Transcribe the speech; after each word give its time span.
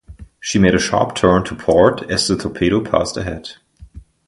She 0.39 0.57
made 0.57 0.73
a 0.73 0.79
sharp 0.79 1.13
turn 1.13 1.43
to 1.43 1.55
port 1.55 2.09
as 2.09 2.27
the 2.27 2.35
torpedo 2.35 2.83
passed 2.83 3.17
ahead. 3.17 3.49